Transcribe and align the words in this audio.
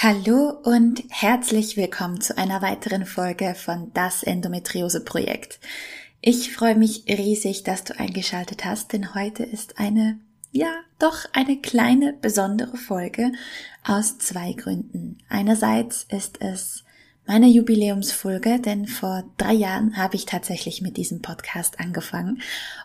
Hallo 0.00 0.50
und 0.62 1.02
herzlich 1.08 1.76
willkommen 1.76 2.20
zu 2.20 2.38
einer 2.38 2.62
weiteren 2.62 3.04
Folge 3.04 3.56
von 3.56 3.90
Das 3.94 4.22
Endometriose 4.22 5.00
Projekt. 5.00 5.58
Ich 6.20 6.52
freue 6.52 6.76
mich 6.76 7.02
riesig, 7.08 7.64
dass 7.64 7.82
du 7.82 7.98
eingeschaltet 7.98 8.64
hast, 8.64 8.92
denn 8.92 9.16
heute 9.16 9.42
ist 9.42 9.80
eine, 9.80 10.20
ja, 10.52 10.72
doch 11.00 11.24
eine 11.32 11.56
kleine 11.56 12.12
besondere 12.12 12.76
Folge 12.76 13.32
aus 13.82 14.18
zwei 14.18 14.52
Gründen. 14.52 15.18
Einerseits 15.28 16.06
ist 16.10 16.40
es 16.40 16.84
meine 17.26 17.48
Jubiläumsfolge, 17.48 18.60
denn 18.60 18.86
vor 18.86 19.24
drei 19.36 19.54
Jahren 19.54 19.96
habe 19.96 20.14
ich 20.14 20.26
tatsächlich 20.26 20.80
mit 20.80 20.96
diesem 20.96 21.22
Podcast 21.22 21.80
angefangen 21.80 22.40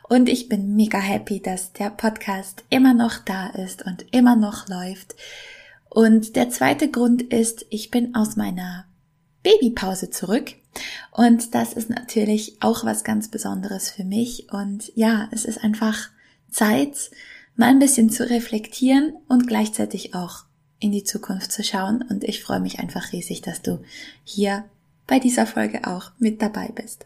und 0.09 0.29
ich 0.29 0.49
bin 0.49 0.75
mega 0.75 0.97
happy, 0.97 1.43
dass 1.43 1.73
der 1.73 1.91
Podcast 1.91 2.63
immer 2.71 2.95
noch 2.95 3.19
da 3.19 3.49
ist 3.49 3.85
und 3.85 4.03
immer 4.11 4.35
noch 4.35 4.67
läuft. 4.67 5.13
Und 5.93 6.35
der 6.35 6.49
zweite 6.49 6.89
Grund 6.89 7.21
ist, 7.21 7.67
ich 7.69 7.91
bin 7.91 8.15
aus 8.15 8.35
meiner 8.35 8.85
Babypause 9.43 10.09
zurück. 10.09 10.55
Und 11.11 11.53
das 11.53 11.73
ist 11.73 11.91
natürlich 11.91 12.57
auch 12.61 12.83
was 12.83 13.03
ganz 13.03 13.27
Besonderes 13.27 13.91
für 13.91 14.03
mich. 14.03 14.51
Und 14.51 14.91
ja, 14.95 15.29
es 15.31 15.45
ist 15.45 15.63
einfach 15.63 16.09
Zeit, 16.49 17.11
mal 17.55 17.67
ein 17.69 17.77
bisschen 17.77 18.09
zu 18.09 18.27
reflektieren 18.27 19.13
und 19.27 19.45
gleichzeitig 19.45 20.15
auch 20.15 20.45
in 20.79 20.91
die 20.91 21.03
Zukunft 21.03 21.51
zu 21.51 21.63
schauen. 21.63 22.01
Und 22.01 22.23
ich 22.23 22.41
freue 22.41 22.59
mich 22.59 22.79
einfach 22.79 23.11
riesig, 23.11 23.43
dass 23.43 23.61
du 23.61 23.79
hier 24.23 24.65
bei 25.05 25.19
dieser 25.19 25.45
Folge 25.45 25.85
auch 25.85 26.11
mit 26.17 26.41
dabei 26.41 26.69
bist. 26.73 27.05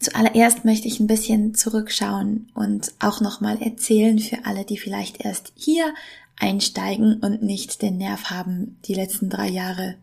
Zuallererst 0.00 0.64
möchte 0.64 0.88
ich 0.88 0.98
ein 0.98 1.06
bisschen 1.06 1.54
zurückschauen 1.54 2.50
und 2.54 2.92
auch 2.98 3.20
nochmal 3.20 3.62
erzählen 3.62 4.18
für 4.18 4.44
alle, 4.44 4.64
die 4.64 4.78
vielleicht 4.78 5.24
erst 5.24 5.52
hier 5.54 5.94
einsteigen 6.36 7.20
und 7.20 7.42
nicht 7.42 7.82
den 7.82 7.98
Nerv 7.98 8.30
haben, 8.30 8.78
die 8.84 8.94
letzten 8.94 9.30
drei 9.30 9.48
Jahre 9.48 9.96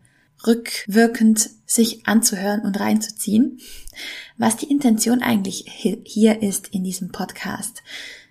rückwirkend 0.46 1.50
sich 1.66 2.06
anzuhören 2.06 2.62
und 2.62 2.78
reinzuziehen, 2.80 3.60
was 4.36 4.56
die 4.56 4.70
Intention 4.70 5.22
eigentlich 5.22 5.64
hier 5.68 6.42
ist 6.42 6.68
in 6.68 6.84
diesem 6.84 7.12
Podcast. 7.12 7.82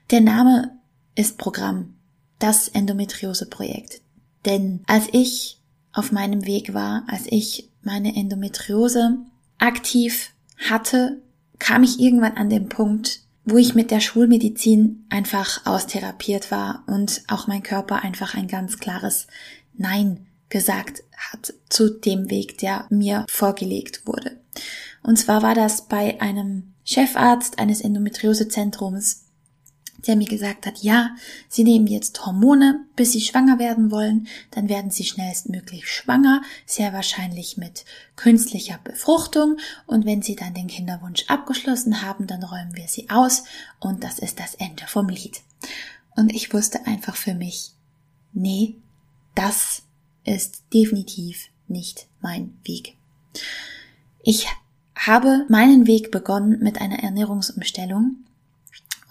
Der 0.09 0.21
Name 0.21 0.77
ist 1.15 1.37
Programm, 1.37 1.95
das 2.39 2.67
Endometriose-Projekt. 2.67 4.01
Denn 4.45 4.83
als 4.87 5.05
ich 5.11 5.59
auf 5.93 6.11
meinem 6.11 6.45
Weg 6.45 6.73
war, 6.73 7.03
als 7.07 7.23
ich 7.27 7.69
meine 7.81 8.15
Endometriose 8.15 9.17
aktiv 9.57 10.31
hatte, 10.57 11.21
kam 11.59 11.83
ich 11.83 11.99
irgendwann 11.99 12.37
an 12.37 12.49
den 12.49 12.69
Punkt, 12.69 13.21
wo 13.43 13.57
ich 13.57 13.75
mit 13.75 13.91
der 13.91 13.99
Schulmedizin 13.99 15.05
einfach 15.09 15.65
austherapiert 15.65 16.51
war 16.51 16.83
und 16.87 17.23
auch 17.27 17.47
mein 17.47 17.63
Körper 17.63 18.03
einfach 18.03 18.35
ein 18.35 18.47
ganz 18.47 18.77
klares 18.77 19.27
Nein 19.73 20.27
gesagt 20.49 21.03
hat 21.17 21.53
zu 21.69 21.89
dem 21.89 22.29
Weg, 22.29 22.57
der 22.59 22.85
mir 22.89 23.25
vorgelegt 23.29 24.05
wurde. 24.05 24.37
Und 25.01 25.17
zwar 25.17 25.41
war 25.41 25.55
das 25.55 25.87
bei 25.87 26.21
einem 26.21 26.73
Chefarzt 26.83 27.57
eines 27.57 27.81
Endometriosezentrums, 27.81 29.25
der 30.07 30.15
mir 30.15 30.27
gesagt 30.27 30.65
hat, 30.65 30.79
ja, 30.79 31.15
Sie 31.47 31.63
nehmen 31.63 31.87
jetzt 31.87 32.25
Hormone, 32.25 32.85
bis 32.95 33.11
Sie 33.11 33.21
schwanger 33.21 33.59
werden 33.59 33.91
wollen, 33.91 34.27
dann 34.51 34.69
werden 34.69 34.91
Sie 34.91 35.03
schnellstmöglich 35.03 35.87
schwanger, 35.87 36.41
sehr 36.65 36.93
wahrscheinlich 36.93 37.57
mit 37.57 37.85
künstlicher 38.15 38.79
Befruchtung 38.83 39.57
und 39.85 40.05
wenn 40.05 40.21
Sie 40.21 40.35
dann 40.35 40.53
den 40.53 40.67
Kinderwunsch 40.67 41.25
abgeschlossen 41.27 42.01
haben, 42.01 42.27
dann 42.27 42.43
räumen 42.43 42.75
wir 42.75 42.87
Sie 42.87 43.09
aus 43.09 43.43
und 43.79 44.03
das 44.03 44.19
ist 44.19 44.39
das 44.39 44.55
Ende 44.55 44.85
vom 44.87 45.09
Lied. 45.09 45.41
Und 46.15 46.33
ich 46.33 46.53
wusste 46.53 46.85
einfach 46.85 47.15
für 47.15 47.33
mich, 47.33 47.71
nee, 48.33 48.75
das 49.35 49.83
ist 50.23 50.63
definitiv 50.73 51.49
nicht 51.67 52.07
mein 52.21 52.57
Weg. 52.63 52.95
Ich 54.23 54.47
habe 54.95 55.45
meinen 55.49 55.87
Weg 55.87 56.11
begonnen 56.11 56.59
mit 56.61 56.79
einer 56.79 57.01
Ernährungsumstellung, 57.01 58.17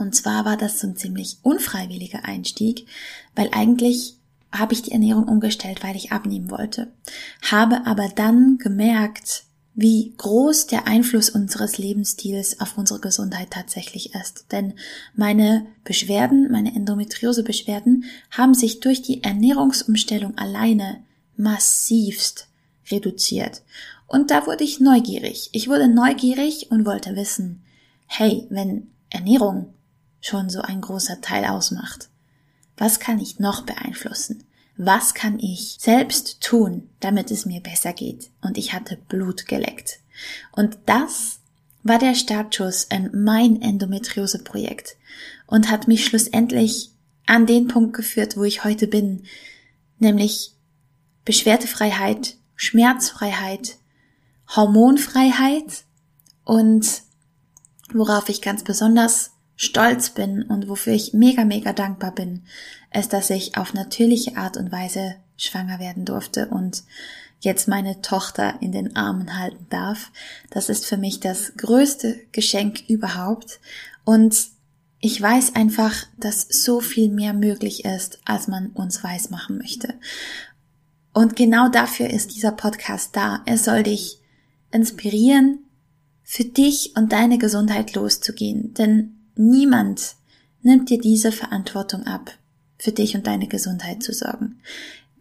und 0.01 0.15
zwar 0.15 0.45
war 0.45 0.57
das 0.57 0.81
so 0.81 0.87
ein 0.87 0.97
ziemlich 0.97 1.39
unfreiwilliger 1.43 2.25
Einstieg, 2.25 2.87
weil 3.35 3.51
eigentlich 3.53 4.17
habe 4.53 4.73
ich 4.73 4.83
die 4.83 4.93
Ernährung 4.93 5.25
umgestellt, 5.29 5.83
weil 5.85 5.95
ich 5.95 6.11
abnehmen 6.11 6.51
wollte. 6.51 6.93
Habe 7.43 7.87
aber 7.87 8.09
dann 8.09 8.59
gemerkt, 8.59 9.45
wie 9.75 10.13
groß 10.17 10.67
der 10.67 10.87
Einfluss 10.87 11.31
unseres 11.31 11.79
Lebensstils 11.79 12.61
auf 12.61 12.77
unsere 12.77 13.01
Gesundheit 13.01 13.51
tatsächlich 13.51 14.15
ist. 14.15 14.47
Denn 14.51 14.75
meine 15.15 15.67
Beschwerden, 15.85 16.51
meine 16.51 16.75
Endometriose-Beschwerden 16.75 18.05
haben 18.31 18.55
sich 18.55 18.81
durch 18.81 19.03
die 19.03 19.23
Ernährungsumstellung 19.23 20.37
alleine 20.37 21.05
massivst 21.37 22.49
reduziert. 22.91 23.63
Und 24.09 24.33
da 24.33 24.47
wurde 24.47 24.65
ich 24.65 24.81
neugierig. 24.81 25.51
Ich 25.53 25.69
wurde 25.69 25.89
neugierig 25.89 26.71
und 26.71 26.85
wollte 26.85 27.15
wissen, 27.15 27.63
hey, 28.07 28.47
wenn 28.51 28.89
Ernährung 29.09 29.73
schon 30.21 30.51
so 30.51 30.61
ein 30.61 30.81
großer 30.81 31.21
Teil 31.21 31.45
ausmacht. 31.45 32.09
Was 32.77 33.01
kann 33.01 33.19
ich 33.19 33.39
noch 33.39 33.63
beeinflussen? 33.63 34.45
Was 34.77 35.13
kann 35.15 35.39
ich 35.39 35.77
selbst 35.79 36.41
tun, 36.41 36.89
damit 37.01 37.31
es 37.31 37.45
mir 37.45 37.61
besser 37.61 37.93
geht? 37.93 38.31
Und 38.41 38.57
ich 38.57 38.73
hatte 38.73 38.97
Blut 38.97 39.47
geleckt. 39.47 39.99
Und 40.53 40.79
das 40.87 41.41
war 41.83 41.99
der 41.99 42.15
Startschuss 42.15 42.85
in 42.85 43.11
mein 43.13 43.61
Endometriose-Projekt 43.61 44.97
und 45.47 45.71
hat 45.71 45.89
mich 45.89 46.05
schlussendlich 46.05 46.93
an 47.27 47.47
den 47.47 47.69
Punkt 47.69 47.95
geführt, 47.95 48.37
wo 48.37 48.45
ich 48.45 48.65
heute 48.65 48.87
bin, 48.87 49.25
nämlich 49.99 50.53
Beschwerdefreiheit, 51.25 52.37
Schmerzfreiheit, 52.57 53.77
Hormonfreiheit 54.49 55.85
und 56.45 57.03
worauf 57.93 58.29
ich 58.29 58.43
ganz 58.43 58.65
besonders 58.65 59.33
stolz 59.61 60.09
bin 60.09 60.43
und 60.45 60.71
wofür 60.71 60.95
ich 60.95 61.13
mega, 61.13 61.45
mega 61.45 61.75
dankbar 61.75 62.15
bin, 62.15 62.45
ist, 62.95 63.13
dass 63.13 63.29
ich 63.29 63.59
auf 63.59 63.75
natürliche 63.75 64.39
Art 64.39 64.57
und 64.57 64.73
Weise 64.73 65.17
schwanger 65.37 65.79
werden 65.79 66.07
durfte 66.07 66.49
und 66.49 66.83
jetzt 67.41 67.69
meine 67.69 68.01
Tochter 68.01 68.55
in 68.63 68.73
den 68.73 68.97
Armen 68.97 69.39
halten 69.39 69.67
darf. 69.69 70.13
Das 70.49 70.71
ist 70.71 70.87
für 70.87 70.97
mich 70.97 71.21
das 71.21 71.53
größte 71.59 72.19
Geschenk 72.33 72.89
überhaupt 72.89 73.61
und 74.07 74.35
ich 74.99 75.21
weiß 75.21 75.55
einfach, 75.55 75.95
dass 76.17 76.41
so 76.49 76.81
viel 76.81 77.11
mehr 77.11 77.35
möglich 77.35 77.85
ist, 77.85 78.19
als 78.25 78.49
man 78.49 78.69
uns 78.69 79.05
weiß 79.05 79.29
machen 79.29 79.59
möchte. 79.59 79.93
Und 81.13 81.37
genau 81.37 81.69
dafür 81.69 82.09
ist 82.09 82.35
dieser 82.35 82.53
Podcast 82.53 83.15
da. 83.15 83.43
Er 83.45 83.59
soll 83.59 83.83
dich 83.83 84.21
inspirieren, 84.71 85.59
für 86.23 86.45
dich 86.45 86.95
und 86.97 87.13
deine 87.13 87.37
Gesundheit 87.37 87.95
loszugehen. 87.95 88.73
Denn 88.75 89.20
Niemand 89.43 90.17
nimmt 90.61 90.91
dir 90.91 91.01
diese 91.01 91.33
Verantwortung 91.33 92.03
ab, 92.07 92.31
für 92.79 92.93
dich 92.93 93.15
und 93.15 93.27
deine 93.27 93.49
Gesundheit 93.49 94.03
zu 94.03 94.13
sorgen. 94.13 94.61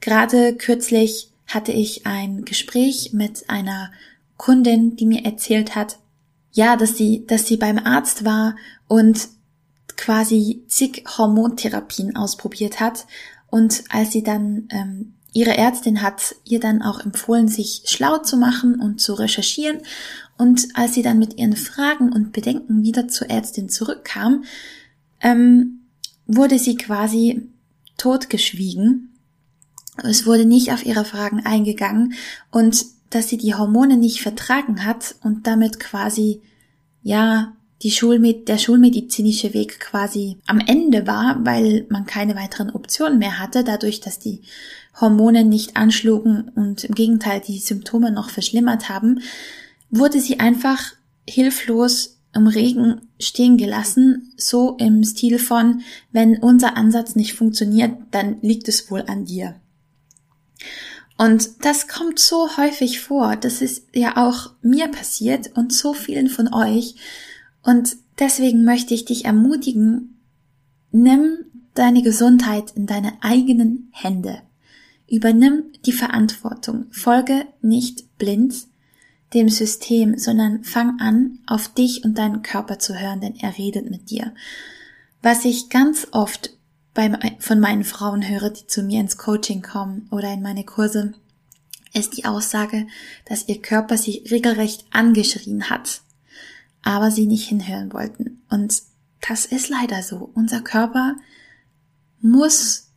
Gerade 0.02 0.57
kürzlich 0.57 1.31
hatte 1.47 1.72
ich 1.72 2.06
ein 2.06 2.44
Gespräch 2.44 3.13
mit 3.13 3.50
einer 3.50 3.91
Kundin, 4.35 4.97
die 4.97 5.06
mir 5.06 5.24
erzählt 5.24 5.74
hat, 5.74 6.00
ja, 6.51 6.75
dass 6.75 6.98
sie, 6.98 7.25
dass 7.27 7.48
sie 7.48 7.56
beim 7.56 7.80
Arzt 7.80 8.25
war 8.25 8.57
und 8.89 9.30
quasi 9.95 10.65
zig 10.68 11.06
Hormontherapien 11.18 12.18
ausprobiert 12.18 12.81
hat 12.81 13.06
und 13.48 13.86
als 13.88 14.12
sie 14.12 14.24
dann 14.24 14.68
ähm, 14.72 15.13
ihre 15.31 15.56
Ärztin 15.56 16.01
hat 16.01 16.36
ihr 16.44 16.60
dann 16.60 16.81
auch 16.81 17.00
empfohlen, 17.00 17.48
sich 17.48 17.83
schlau 17.86 18.18
zu 18.18 18.36
machen 18.36 18.81
und 18.81 19.00
zu 19.00 19.13
recherchieren 19.13 19.80
und 20.39 20.69
als 20.74 20.94
sie 20.94 21.01
dann 21.01 21.19
mit 21.19 21.38
ihren 21.38 21.57
Fragen 21.57 22.13
und 22.13 22.31
Bedenken 22.31 22.81
wieder 22.81 23.09
zur 23.09 23.30
Ärztin 23.30 23.68
zurückkam, 23.68 24.45
ähm, 25.19 25.81
wurde 26.27 26.57
sie 26.57 26.77
quasi 26.77 27.50
totgeschwiegen. 27.97 29.18
Es 30.01 30.25
wurde 30.25 30.45
nicht 30.45 30.71
auf 30.71 30.86
ihre 30.86 31.03
Fragen 31.03 31.45
eingegangen 31.45 32.13
und 32.51 32.86
dass 33.09 33.27
sie 33.27 33.38
die 33.38 33.53
Hormone 33.53 33.97
nicht 33.97 34.21
vertragen 34.21 34.86
hat 34.86 35.15
und 35.24 35.45
damit 35.45 35.77
quasi, 35.77 36.41
ja, 37.03 37.51
die 37.81 37.91
Schulmed 37.91 38.47
der 38.47 38.59
schulmedizinische 38.59 39.53
Weg 39.53 39.81
quasi 39.81 40.38
am 40.47 40.59
Ende 40.59 41.06
war, 41.06 41.41
weil 41.44 41.86
man 41.89 42.06
keine 42.06 42.36
weiteren 42.36 42.69
Optionen 42.69 43.19
mehr 43.19 43.39
hatte, 43.39 43.65
dadurch, 43.65 44.00
dass 44.00 44.19
die 44.19 44.41
Hormone 45.01 45.44
nicht 45.44 45.75
anschlugen 45.75 46.50
und 46.56 46.86
im 46.86 46.95
Gegenteil 46.95 47.41
die 47.45 47.59
Symptome 47.59 48.12
noch 48.12 48.30
verschlimmert 48.30 48.88
haben, 48.88 49.19
wurde 49.89 50.19
sie 50.19 50.39
einfach 50.39 50.94
hilflos 51.27 52.19
im 52.33 52.47
Regen 52.47 53.01
stehen 53.19 53.57
gelassen, 53.57 54.33
so 54.38 54.77
im 54.77 55.03
Stil 55.03 55.39
von, 55.39 55.81
wenn 56.12 56.38
unser 56.38 56.77
Ansatz 56.77 57.15
nicht 57.15 57.33
funktioniert, 57.33 57.94
dann 58.12 58.38
liegt 58.41 58.68
es 58.68 58.91
wohl 58.91 59.03
an 59.07 59.25
dir. 59.25 59.56
Und 61.18 61.65
das 61.65 61.88
kommt 61.88 62.18
so 62.19 62.56
häufig 62.56 63.01
vor. 63.01 63.36
Das 63.36 63.62
ist 63.62 63.88
ja 63.94 64.15
auch 64.15 64.51
mir 64.62 64.88
passiert 64.88 65.51
und 65.57 65.74
so 65.74 65.94
vielen 65.94 66.30
von 66.30 66.53
euch. 66.53 66.95
Und 67.62 67.97
deswegen 68.19 68.63
möchte 68.63 68.94
ich 68.94 69.03
dich 69.03 69.25
ermutigen, 69.25 70.21
nimm 70.91 71.39
deine 71.74 72.03
Gesundheit 72.03 72.71
in 72.75 72.86
deine 72.86 73.21
eigenen 73.21 73.89
Hände. 73.91 74.41
Übernimm 75.09 75.63
die 75.86 75.91
Verantwortung. 75.91 76.86
Folge 76.91 77.47
nicht 77.62 78.18
blind 78.18 78.69
dem 79.33 79.49
System, 79.49 80.17
sondern 80.17 80.63
fang 80.63 80.99
an, 80.99 81.39
auf 81.45 81.67
dich 81.67 82.03
und 82.03 82.17
deinen 82.17 82.41
Körper 82.41 82.79
zu 82.79 82.99
hören, 82.99 83.21
denn 83.21 83.35
er 83.35 83.57
redet 83.57 83.89
mit 83.89 84.09
dir. 84.09 84.33
Was 85.21 85.45
ich 85.45 85.69
ganz 85.69 86.07
oft 86.11 86.51
bei, 86.93 87.11
von 87.39 87.59
meinen 87.59 87.83
Frauen 87.83 88.27
höre, 88.27 88.49
die 88.49 88.65
zu 88.67 88.81
mir 88.81 88.99
ins 88.99 89.17
Coaching 89.17 89.61
kommen 89.61 90.07
oder 90.11 90.33
in 90.33 90.41
meine 90.41 90.63
Kurse, 90.63 91.13
ist 91.93 92.17
die 92.17 92.25
Aussage, 92.25 92.87
dass 93.25 93.47
ihr 93.47 93.61
Körper 93.61 93.97
sie 93.97 94.23
regelrecht 94.29 94.85
angeschrien 94.91 95.69
hat, 95.69 96.01
aber 96.81 97.11
sie 97.11 97.25
nicht 97.25 97.47
hinhören 97.47 97.93
wollten. 97.93 98.41
Und 98.49 98.81
das 99.27 99.45
ist 99.45 99.69
leider 99.69 100.01
so. 100.03 100.29
Unser 100.33 100.61
Körper 100.61 101.15
muss 102.21 102.89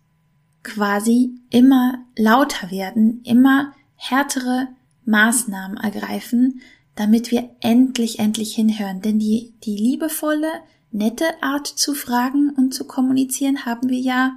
quasi 0.62 1.31
immer 1.50 2.05
lauter 2.17 2.70
werden, 2.70 3.23
immer 3.25 3.75
härtere 3.96 4.69
Maßnahmen 5.05 5.77
ergreifen, 5.77 6.61
damit 6.95 7.31
wir 7.31 7.51
endlich, 7.61 8.19
endlich 8.19 8.55
hinhören. 8.55 9.01
Denn 9.01 9.19
die, 9.19 9.53
die 9.65 9.77
liebevolle, 9.77 10.51
nette 10.91 11.43
Art 11.43 11.67
zu 11.67 11.95
fragen 11.95 12.51
und 12.51 12.75
zu 12.75 12.85
kommunizieren 12.85 13.65
haben 13.65 13.89
wir 13.89 13.99
ja 13.99 14.37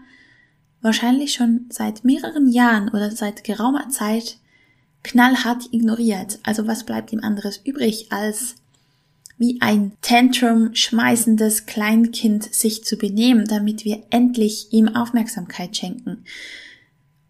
wahrscheinlich 0.82 1.34
schon 1.34 1.66
seit 1.70 2.06
mehreren 2.06 2.48
Jahren 2.50 2.90
oder 2.90 3.12
seit 3.12 3.44
geraumer 3.44 3.90
Zeit 3.90 4.38
knallhart 5.04 5.72
ignoriert. 5.72 6.40
Also 6.44 6.68
was 6.68 6.84
bleibt 6.84 7.12
ihm 7.12 7.20
anderes 7.20 7.60
übrig, 7.64 8.12
als 8.12 8.56
wie 9.38 9.60
ein 9.62 9.92
Tantrum 10.02 10.74
schmeißendes 10.74 11.66
Kleinkind 11.66 12.54
sich 12.54 12.86
zu 12.86 12.98
benehmen, 12.98 13.46
damit 13.46 13.84
wir 13.84 14.04
endlich 14.10 14.72
ihm 14.72 14.88
Aufmerksamkeit 14.88 15.76
schenken. 15.76 16.24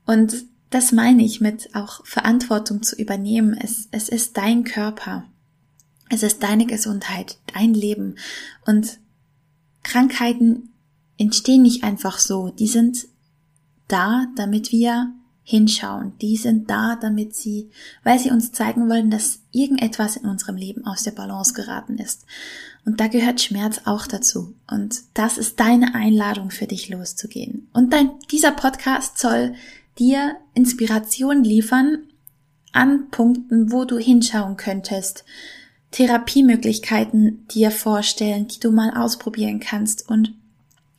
Und 0.05 0.45
das 0.75 0.91
meine 0.91 1.23
ich 1.23 1.39
mit 1.39 1.73
auch 1.73 2.05
Verantwortung 2.05 2.83
zu 2.83 2.97
übernehmen. 2.97 3.57
Es, 3.57 3.87
es 3.91 4.09
ist 4.09 4.35
dein 4.35 4.65
Körper. 4.65 5.23
Es 6.09 6.21
ist 6.21 6.43
deine 6.43 6.65
Gesundheit, 6.65 7.37
dein 7.53 7.73
Leben. 7.73 8.15
Und 8.65 8.99
Krankheiten 9.83 10.73
entstehen 11.17 11.61
nicht 11.61 11.85
einfach 11.85 12.19
so. 12.19 12.49
Die 12.49 12.67
sind 12.67 13.07
da, 13.87 14.27
damit 14.35 14.73
wir 14.73 15.13
hinschauen. 15.43 16.11
Die 16.19 16.35
sind 16.35 16.69
da, 16.69 16.97
damit 16.99 17.37
sie, 17.37 17.69
weil 18.03 18.19
sie 18.19 18.31
uns 18.31 18.51
zeigen 18.51 18.89
wollen, 18.89 19.09
dass 19.09 19.43
irgendetwas 19.53 20.17
in 20.17 20.25
unserem 20.25 20.57
Leben 20.57 20.85
aus 20.85 21.03
der 21.03 21.11
Balance 21.11 21.53
geraten 21.53 21.99
ist. 21.99 22.25
Und 22.83 22.99
da 22.99 23.07
gehört 23.07 23.39
Schmerz 23.39 23.79
auch 23.85 24.07
dazu. 24.07 24.55
Und 24.69 25.03
das 25.13 25.37
ist 25.37 25.57
deine 25.57 25.95
Einladung 25.95 26.51
für 26.51 26.67
dich 26.67 26.89
loszugehen. 26.89 27.69
Und 27.71 27.93
dein, 27.93 28.11
dieser 28.29 28.51
Podcast 28.51 29.17
soll 29.19 29.55
dir 29.99 30.37
Inspiration 30.53 31.43
liefern 31.43 32.03
an 32.71 33.09
Punkten, 33.09 33.71
wo 33.71 33.85
du 33.85 33.97
hinschauen 33.97 34.57
könntest, 34.57 35.23
Therapiemöglichkeiten 35.91 37.47
dir 37.47 37.71
vorstellen, 37.71 38.47
die 38.47 38.59
du 38.59 38.71
mal 38.71 38.91
ausprobieren 38.91 39.61
kannst. 39.61 40.09
Und 40.09 40.33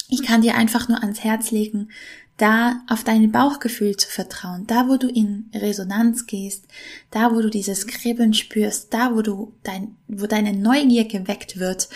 ich 0.09 0.23
kann 0.23 0.41
dir 0.41 0.55
einfach 0.55 0.89
nur 0.89 1.03
ans 1.03 1.23
Herz 1.23 1.51
legen, 1.51 1.91
da 2.39 2.83
auf 2.89 3.05
dein 3.05 3.33
Bauchgefühl 3.33 3.97
zu 3.97 4.09
vertrauen, 4.09 4.67
da 4.67 4.89
wo 4.89 4.97
du 4.97 5.09
in 5.09 5.51
Resonanz 5.55 6.27
gehst, 6.27 6.67
da 7.11 7.35
wo 7.35 7.41
du 7.41 7.51
dieses 7.51 7.87
Kribbeln 7.87 8.35
spürst, 8.35 8.93
da 8.93 9.15
wo 9.15 9.23
du 9.23 9.55
dein, 9.63 9.97
wo 10.07 10.27
deine 10.27 10.53
Neugier 10.53 11.05
geweckt 11.05 11.59
wird, 11.59 11.89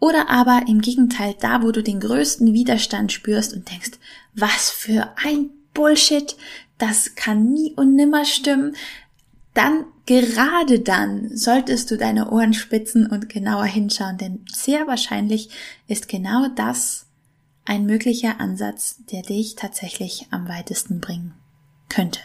oder 0.00 0.28
aber 0.28 0.62
im 0.68 0.80
Gegenteil, 0.80 1.34
da 1.40 1.62
wo 1.62 1.70
du 1.70 1.82
den 1.82 2.00
größten 2.00 2.52
Widerstand 2.52 3.12
spürst 3.12 3.54
und 3.54 3.70
denkst, 3.70 3.92
was 4.34 4.70
für 4.70 5.12
ein 5.16 5.50
Bullshit, 5.74 6.36
das 6.78 7.14
kann 7.14 7.52
nie 7.52 7.72
und 7.76 7.94
nimmer 7.94 8.24
stimmen, 8.24 8.74
dann 9.54 9.84
gerade 10.06 10.80
dann 10.80 11.34
solltest 11.36 11.90
du 11.90 11.96
deine 11.96 12.30
Ohren 12.30 12.54
spitzen 12.54 13.06
und 13.06 13.28
genauer 13.28 13.64
hinschauen, 13.64 14.18
denn 14.18 14.44
sehr 14.52 14.86
wahrscheinlich 14.86 15.48
ist 15.86 16.08
genau 16.08 16.48
das 16.48 17.06
ein 17.64 17.86
möglicher 17.86 18.40
Ansatz, 18.40 19.00
der 19.10 19.22
dich 19.22 19.54
tatsächlich 19.54 20.26
am 20.30 20.48
weitesten 20.48 21.00
bringen 21.00 21.34
könnte. 21.88 22.20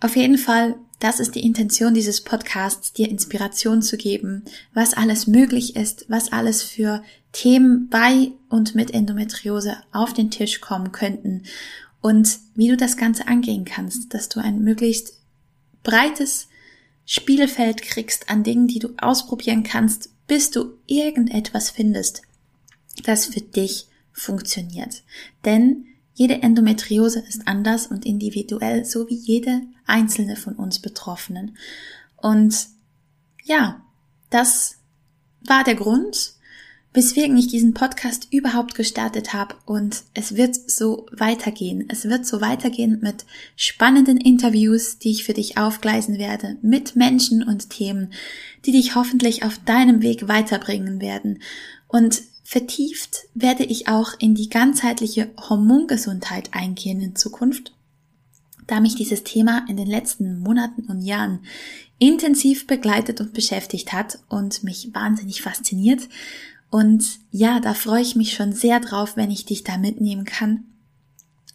Auf 0.00 0.16
jeden 0.16 0.38
Fall, 0.38 0.76
das 1.00 1.20
ist 1.20 1.34
die 1.34 1.44
Intention 1.44 1.92
dieses 1.92 2.22
Podcasts, 2.22 2.92
dir 2.92 3.10
Inspiration 3.10 3.82
zu 3.82 3.96
geben, 3.96 4.44
was 4.72 4.94
alles 4.94 5.26
möglich 5.26 5.76
ist, 5.76 6.06
was 6.08 6.32
alles 6.32 6.62
für 6.62 7.02
Themen 7.32 7.88
bei 7.90 8.32
und 8.48 8.74
mit 8.74 8.92
Endometriose 8.92 9.76
auf 9.92 10.14
den 10.14 10.30
Tisch 10.30 10.60
kommen 10.60 10.92
könnten 10.92 11.42
und 12.00 12.38
wie 12.54 12.68
du 12.68 12.76
das 12.76 12.96
Ganze 12.96 13.28
angehen 13.28 13.64
kannst, 13.64 14.14
dass 14.14 14.28
du 14.28 14.40
ein 14.40 14.60
möglichst 14.60 15.20
breites 15.82 16.48
Spielfeld 17.04 17.82
kriegst 17.82 18.30
an 18.30 18.42
Dingen, 18.42 18.66
die 18.66 18.80
du 18.80 18.90
ausprobieren 18.98 19.62
kannst, 19.62 20.10
bis 20.26 20.50
du 20.50 20.74
irgendetwas 20.86 21.70
findest, 21.70 22.22
das 23.04 23.26
für 23.26 23.40
dich 23.40 23.86
funktioniert. 24.12 25.02
Denn 25.44 25.86
jede 26.14 26.42
Endometriose 26.42 27.20
ist 27.20 27.46
anders 27.46 27.86
und 27.86 28.06
individuell, 28.06 28.84
so 28.84 29.08
wie 29.08 29.14
jede 29.14 29.62
einzelne 29.84 30.36
von 30.36 30.54
uns 30.54 30.80
Betroffenen. 30.80 31.56
Und 32.16 32.68
ja, 33.44 33.82
das 34.30 34.76
war 35.42 35.62
der 35.62 35.74
Grund, 35.74 36.32
weswegen 36.96 37.36
ich 37.36 37.46
diesen 37.46 37.74
Podcast 37.74 38.26
überhaupt 38.30 38.74
gestartet 38.74 39.34
habe 39.34 39.54
und 39.66 40.04
es 40.14 40.34
wird 40.34 40.54
so 40.54 41.06
weitergehen. 41.12 41.84
Es 41.88 42.06
wird 42.06 42.24
so 42.24 42.40
weitergehen 42.40 43.00
mit 43.02 43.26
spannenden 43.54 44.16
Interviews, 44.16 44.98
die 44.98 45.10
ich 45.10 45.24
für 45.24 45.34
dich 45.34 45.58
aufgleisen 45.58 46.18
werde, 46.18 46.56
mit 46.62 46.96
Menschen 46.96 47.42
und 47.42 47.68
Themen, 47.68 48.14
die 48.64 48.72
dich 48.72 48.94
hoffentlich 48.94 49.44
auf 49.44 49.58
deinem 49.58 50.00
Weg 50.00 50.26
weiterbringen 50.26 51.02
werden. 51.02 51.42
Und 51.86 52.22
Vertieft 52.42 53.26
werde 53.34 53.64
ich 53.64 53.88
auch 53.88 54.12
in 54.18 54.34
die 54.34 54.48
ganzheitliche 54.48 55.32
Hormongesundheit 55.36 56.54
eingehen 56.54 57.02
in 57.02 57.14
Zukunft, 57.14 57.74
da 58.68 58.80
mich 58.80 58.94
dieses 58.94 59.22
Thema 59.22 59.66
in 59.68 59.76
den 59.76 59.88
letzten 59.88 60.38
Monaten 60.38 60.86
und 60.86 61.02
Jahren 61.02 61.40
intensiv 61.98 62.66
begleitet 62.66 63.20
und 63.20 63.34
beschäftigt 63.34 63.92
hat 63.92 64.20
und 64.28 64.64
mich 64.64 64.94
wahnsinnig 64.94 65.42
fasziniert. 65.42 66.08
Und 66.70 67.20
ja, 67.30 67.60
da 67.60 67.74
freue 67.74 68.02
ich 68.02 68.16
mich 68.16 68.32
schon 68.32 68.52
sehr 68.52 68.80
drauf, 68.80 69.16
wenn 69.16 69.30
ich 69.30 69.44
dich 69.44 69.64
da 69.64 69.78
mitnehmen 69.78 70.24
kann. 70.24 70.64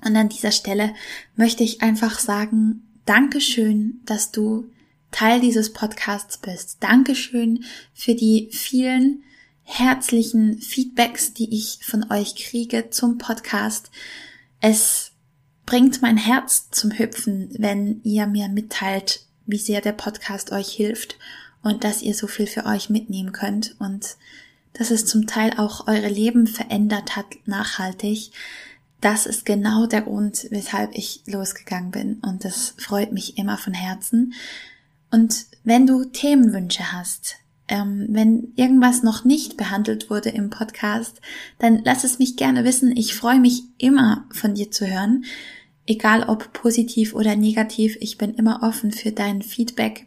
Und 0.04 0.16
an 0.16 0.30
dieser 0.30 0.52
Stelle 0.52 0.94
möchte 1.36 1.64
ich 1.64 1.82
einfach 1.82 2.20
sagen, 2.20 2.84
Dankeschön, 3.06 4.00
dass 4.06 4.32
du 4.32 4.70
Teil 5.12 5.42
dieses 5.42 5.74
Podcasts 5.74 6.38
bist. 6.38 6.78
Dankeschön 6.80 7.66
für 7.94 8.16
die 8.16 8.50
vielen 8.52 9.24
herzlichen 9.64 10.60
Feedbacks, 10.60 11.34
die 11.34 11.56
ich 11.56 11.80
von 11.82 12.10
euch 12.12 12.36
kriege 12.36 12.90
zum 12.90 13.18
Podcast. 13.18 13.92
Es 14.60 15.12
bringt 15.66 16.02
mein 16.02 16.18
Herz 16.18 16.70
zum 16.72 16.92
Hüpfen, 16.92 17.50
wenn 17.58 18.02
ihr 18.04 18.28
mir 18.28 18.48
mitteilt, 18.48 19.26
wie 19.46 19.58
sehr 19.58 19.82
der 19.82 19.94
Podcast 19.94 20.52
euch 20.52 20.70
hilft 20.70 21.18
und 21.64 21.84
dass 21.84 22.02
ihr 22.02 22.14
so 22.14 22.28
viel 22.28 22.48
für 22.48 22.66
euch 22.66 22.90
mitnehmen 22.90 23.32
könnt 23.32 23.76
und 23.80 24.18
dass 24.74 24.92
es 24.92 25.06
zum 25.06 25.28
Teil 25.28 25.54
auch 25.58 25.88
eure 25.88 26.10
Leben 26.10 26.48
verändert 26.48 27.16
hat 27.16 27.26
nachhaltig. 27.46 28.32
Das 29.02 29.26
ist 29.26 29.46
genau 29.46 29.88
der 29.88 30.02
Grund, 30.02 30.48
weshalb 30.52 30.96
ich 30.96 31.24
losgegangen 31.26 31.92
bin 31.92 32.16
und 32.22 32.46
das 32.46 32.76
freut 32.78 33.12
mich 33.12 33.38
immer 33.38 33.58
von 33.58 33.74
Herzen. 33.74 34.34
Und 35.10 35.46
wenn 35.64 35.86
du 35.86 36.06
Themenwünsche 36.06 36.92
hast, 36.94 37.38
ähm, 37.68 38.08
wenn 38.10 38.54
irgendwas 38.56 39.02
noch 39.02 39.24
nicht 39.24 39.58
behandelt 39.58 40.10
wurde 40.10 40.30
im 40.30 40.50
Podcast, 40.50 41.22
dann 41.58 41.82
lass 41.84 42.04
es 42.04 42.20
mich 42.20 42.36
gerne 42.36 42.64
wissen. 42.64 42.96
Ich 42.96 43.16
freue 43.16 43.40
mich 43.40 43.64
immer 43.78 44.26
von 44.32 44.56
dir 44.56 44.72
zu 44.72 44.86
hören, 44.86 45.26
egal 45.86 46.24
ob 46.24 46.54
positiv 46.54 47.16
oder 47.16 47.36
negativ. 47.36 47.98
Ich 48.02 48.18
bin 48.18 48.34
immer 48.34 48.62
offen 48.62 48.92
für 48.92 49.12
dein 49.12 49.42
Feedback. 49.42 50.06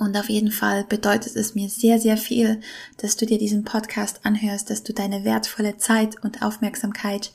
Und 0.00 0.16
auf 0.16 0.30
jeden 0.30 0.50
Fall 0.50 0.84
bedeutet 0.84 1.36
es 1.36 1.54
mir 1.54 1.68
sehr, 1.68 2.00
sehr 2.00 2.16
viel, 2.16 2.62
dass 2.96 3.16
du 3.16 3.26
dir 3.26 3.36
diesen 3.36 3.64
Podcast 3.64 4.20
anhörst, 4.24 4.70
dass 4.70 4.82
du 4.82 4.94
deine 4.94 5.24
wertvolle 5.24 5.76
Zeit 5.76 6.16
und 6.24 6.40
Aufmerksamkeit 6.40 7.32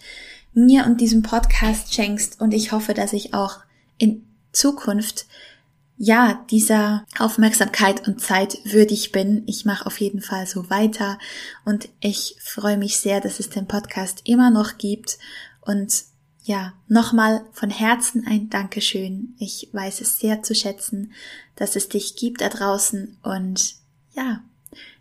mir 0.56 0.88
und 0.88 1.00
diesem 1.00 1.22
Podcast 1.22 1.94
schenkst. 1.94 2.42
Und 2.42 2.56
ich 2.56 2.72
hoffe, 2.72 2.96
dass 2.96 3.14
ich 3.14 3.36
auch 3.36 3.60
in 4.00 4.26
Zukunft 4.52 5.28
ja, 5.98 6.44
dieser 6.50 7.06
Aufmerksamkeit 7.20 8.08
und 8.08 8.20
Zeit 8.20 8.58
würdig 8.66 9.12
bin. 9.12 9.44
Ich 9.46 9.66
mache 9.66 9.86
auf 9.86 10.02
jeden 10.02 10.22
Fall 10.22 10.48
so 10.48 10.68
weiter 10.72 11.20
und 11.66 11.88
ich 12.00 12.36
freue 12.42 12.78
mich 12.78 12.98
sehr, 12.98 13.22
dass 13.22 13.40
es 13.40 13.52
den 13.52 13.68
Podcast 13.68 14.22
immer 14.26 14.50
noch 14.50 14.80
gibt 14.80 15.20
und 15.62 16.04
ja, 16.46 16.74
nochmal 16.88 17.44
von 17.54 17.72
Herzen 17.72 18.26
ein 18.28 18.50
Dankeschön. 18.52 19.34
Ich 19.40 19.70
weiß 19.72 20.02
es 20.02 20.20
sehr 20.20 20.44
zu 20.44 20.54
schätzen, 20.54 21.12
dass 21.56 21.76
es 21.76 21.90
dich 21.90 22.16
gibt 22.16 22.42
da 22.42 22.50
draußen 22.50 23.18
und 23.24 23.76
ja, 24.14 24.42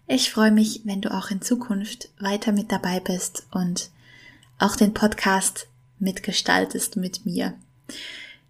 ich 0.06 0.30
freue 0.30 0.50
mich, 0.50 0.82
wenn 0.84 1.02
du 1.02 1.12
auch 1.12 1.30
in 1.30 1.42
Zukunft 1.42 2.08
weiter 2.18 2.52
mit 2.52 2.72
dabei 2.72 2.98
bist 2.98 3.46
und 3.52 3.90
auch 4.58 4.76
den 4.76 4.94
Podcast 4.94 5.66
mitgestaltest 5.98 6.96
mit 6.96 7.26
mir. 7.26 7.54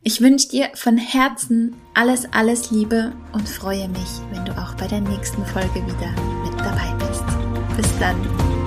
Ich 0.02 0.20
wünsche 0.20 0.48
dir 0.48 0.70
von 0.74 0.96
Herzen 0.96 1.74
alles, 1.94 2.26
alles 2.32 2.70
Liebe 2.70 3.12
und 3.32 3.48
freue 3.48 3.88
mich, 3.88 4.20
wenn 4.30 4.44
du 4.44 4.52
auch 4.52 4.74
bei 4.74 4.86
der 4.86 5.00
nächsten 5.00 5.44
Folge 5.46 5.84
wieder 5.84 6.10
mit 6.44 6.60
dabei 6.60 6.94
bist. 7.06 7.24
Bis 7.76 7.98
dann. 7.98 8.63